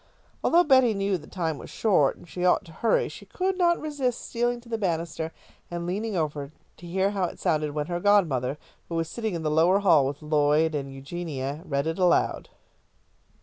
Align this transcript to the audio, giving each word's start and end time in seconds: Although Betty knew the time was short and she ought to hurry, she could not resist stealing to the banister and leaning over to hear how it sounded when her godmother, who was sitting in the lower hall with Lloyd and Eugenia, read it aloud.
Although 0.43 0.63
Betty 0.63 0.95
knew 0.95 1.15
the 1.19 1.27
time 1.27 1.59
was 1.59 1.69
short 1.69 2.17
and 2.17 2.27
she 2.27 2.43
ought 2.43 2.65
to 2.65 2.71
hurry, 2.71 3.07
she 3.07 3.27
could 3.27 3.55
not 3.55 3.79
resist 3.79 4.27
stealing 4.27 4.59
to 4.61 4.67
the 4.67 4.79
banister 4.79 5.31
and 5.69 5.85
leaning 5.85 6.15
over 6.17 6.51
to 6.77 6.87
hear 6.87 7.11
how 7.11 7.25
it 7.25 7.37
sounded 7.37 7.75
when 7.75 7.85
her 7.85 7.99
godmother, 7.99 8.57
who 8.89 8.95
was 8.95 9.07
sitting 9.07 9.35
in 9.35 9.43
the 9.43 9.51
lower 9.51 9.81
hall 9.81 10.07
with 10.07 10.23
Lloyd 10.23 10.73
and 10.73 10.91
Eugenia, 10.91 11.61
read 11.65 11.85
it 11.85 11.99
aloud. 11.99 12.49